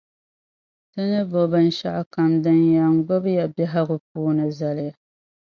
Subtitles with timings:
[0.91, 4.93] Ti ni bo binshɛɣu kam din yɛn gbubi ya biεhigu puuni zali ya.